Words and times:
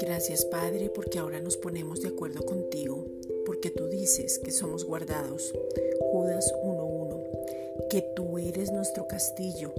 Gracias 0.00 0.44
Padre 0.46 0.90
porque 0.94 1.18
ahora 1.18 1.40
nos 1.40 1.56
ponemos 1.56 2.00
de 2.00 2.08
acuerdo 2.08 2.44
contigo, 2.44 3.04
porque 3.44 3.70
tú 3.70 3.88
dices 3.88 4.38
que 4.38 4.50
somos 4.50 4.84
guardados. 4.84 5.52
Judas 6.10 6.52
1.1. 6.64 7.88
Que 7.90 8.02
tú 8.14 8.38
eres 8.38 8.72
nuestro 8.72 9.06
castillo. 9.06 9.74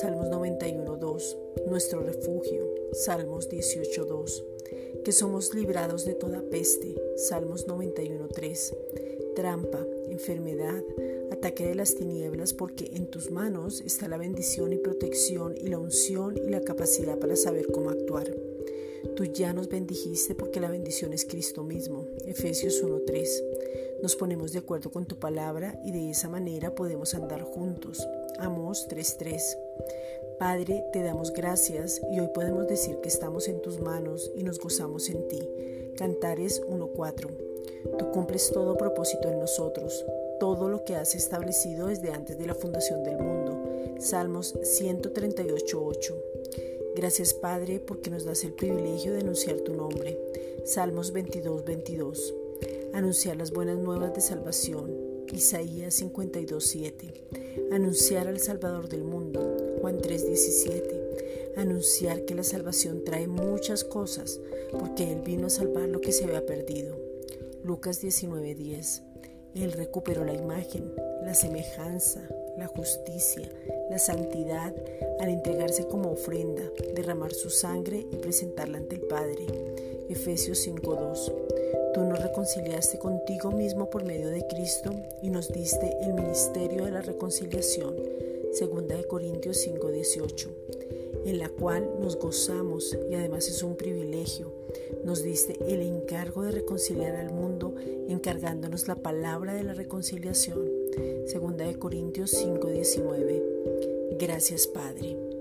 Salmos 0.00 0.28
91.2. 0.28 1.36
Nuestro 1.66 2.00
refugio. 2.00 2.66
Salmos 2.92 3.50
18.2. 3.50 5.02
Que 5.04 5.12
somos 5.12 5.54
librados 5.54 6.04
de 6.04 6.14
toda 6.14 6.42
peste. 6.50 6.94
Salmos 7.16 7.66
91.3. 7.66 9.21
Trampa, 9.34 9.86
enfermedad, 10.08 10.82
ataque 11.30 11.66
de 11.66 11.74
las 11.74 11.94
tinieblas, 11.94 12.52
porque 12.52 12.90
en 12.94 13.06
tus 13.06 13.30
manos 13.30 13.80
está 13.80 14.08
la 14.08 14.18
bendición 14.18 14.72
y 14.72 14.78
protección 14.78 15.54
y 15.56 15.68
la 15.68 15.78
unción 15.78 16.36
y 16.36 16.50
la 16.50 16.60
capacidad 16.60 17.18
para 17.18 17.36
saber 17.36 17.68
cómo 17.72 17.90
actuar. 17.90 18.34
Tú 19.16 19.24
ya 19.24 19.52
nos 19.52 19.68
bendijiste 19.68 20.34
porque 20.34 20.60
la 20.60 20.70
bendición 20.70 21.12
es 21.12 21.24
Cristo 21.24 21.64
mismo. 21.64 22.06
Efesios 22.26 22.82
1.3. 22.82 24.00
Nos 24.02 24.16
ponemos 24.16 24.52
de 24.52 24.58
acuerdo 24.58 24.90
con 24.90 25.06
tu 25.06 25.18
palabra 25.18 25.80
y 25.84 25.92
de 25.92 26.10
esa 26.10 26.28
manera 26.28 26.74
podemos 26.74 27.14
andar 27.14 27.42
juntos. 27.42 28.06
Amos 28.38 28.88
3.3. 28.88 29.40
Padre, 30.38 30.84
te 30.92 31.02
damos 31.02 31.32
gracias 31.32 32.00
y 32.10 32.20
hoy 32.20 32.28
podemos 32.34 32.66
decir 32.66 32.96
que 33.00 33.08
estamos 33.08 33.48
en 33.48 33.62
tus 33.62 33.80
manos 33.80 34.30
y 34.34 34.42
nos 34.42 34.58
gozamos 34.58 35.08
en 35.08 35.28
ti. 35.28 35.48
Cantares 35.96 36.62
1.4. 36.62 37.51
Tú 37.98 38.10
cumples 38.10 38.50
todo 38.50 38.76
propósito 38.76 39.28
en 39.28 39.38
nosotros, 39.38 40.04
todo 40.40 40.68
lo 40.68 40.84
que 40.84 40.96
has 40.96 41.14
establecido 41.14 41.86
desde 41.88 42.10
antes 42.10 42.38
de 42.38 42.46
la 42.46 42.54
fundación 42.54 43.02
del 43.04 43.18
mundo. 43.18 43.62
Salmos 43.98 44.54
138.8. 44.56 46.14
Gracias 46.94 47.32
Padre 47.32 47.80
porque 47.80 48.10
nos 48.10 48.24
das 48.24 48.44
el 48.44 48.52
privilegio 48.52 49.12
de 49.12 49.20
anunciar 49.20 49.56
tu 49.56 49.72
nombre. 49.74 50.18
Salmos 50.64 51.12
22, 51.12 51.64
22. 51.64 52.34
Anunciar 52.92 53.36
las 53.36 53.52
buenas 53.52 53.78
nuevas 53.78 54.14
de 54.14 54.20
salvación. 54.20 55.24
Isaías 55.32 55.94
52, 55.94 56.62
7. 56.64 57.14
Anunciar 57.72 58.28
al 58.28 58.38
Salvador 58.38 58.88
del 58.88 59.04
mundo. 59.04 59.56
Juan 59.80 59.98
3, 59.98 60.26
17. 60.26 61.52
Anunciar 61.56 62.24
que 62.24 62.34
la 62.34 62.44
salvación 62.44 63.04
trae 63.04 63.26
muchas 63.26 63.84
cosas 63.84 64.40
porque 64.78 65.10
Él 65.10 65.22
vino 65.22 65.46
a 65.46 65.50
salvar 65.50 65.88
lo 65.88 66.00
que 66.00 66.12
se 66.12 66.24
había 66.24 66.44
perdido. 66.44 67.11
Lucas 67.64 68.00
19, 68.00 68.56
10. 68.56 69.02
Él 69.54 69.72
recuperó 69.72 70.24
la 70.24 70.34
imagen, 70.34 70.92
la 71.22 71.32
semejanza, 71.32 72.20
la 72.58 72.66
justicia, 72.66 73.48
la 73.88 73.98
santidad 74.00 74.74
al 75.20 75.28
entregarse 75.28 75.86
como 75.86 76.10
ofrenda, 76.10 76.62
derramar 76.96 77.32
su 77.32 77.50
sangre 77.50 78.04
y 78.10 78.16
presentarla 78.16 78.78
ante 78.78 78.96
el 78.96 79.02
Padre. 79.02 79.46
Efesios 80.08 80.58
5:2. 80.58 81.32
Tú 81.94 82.00
nos 82.00 82.20
reconciliaste 82.20 82.98
contigo 82.98 83.52
mismo 83.52 83.90
por 83.90 84.04
medio 84.04 84.30
de 84.30 84.44
Cristo 84.48 84.90
y 85.22 85.30
nos 85.30 85.52
diste 85.52 85.96
el 86.00 86.14
ministerio 86.14 86.84
de 86.84 86.90
la 86.90 87.02
reconciliación. 87.02 87.94
Segunda 88.52 88.96
de 88.96 89.04
Corintios 89.04 89.58
5:18 89.58 90.81
en 91.24 91.38
la 91.38 91.48
cual 91.48 91.88
nos 92.00 92.16
gozamos 92.16 92.96
y 93.10 93.14
además 93.14 93.48
es 93.48 93.62
un 93.62 93.76
privilegio. 93.76 94.52
Nos 95.04 95.22
diste 95.22 95.58
el 95.68 95.82
encargo 95.82 96.42
de 96.42 96.52
reconciliar 96.52 97.16
al 97.16 97.32
mundo 97.32 97.74
encargándonos 98.08 98.88
la 98.88 98.96
palabra 98.96 99.54
de 99.54 99.64
la 99.64 99.74
reconciliación. 99.74 100.70
Segunda 101.26 101.66
de 101.66 101.78
Corintios 101.78 102.30
5:19. 102.32 103.42
Gracias 104.18 104.66
Padre. 104.66 105.31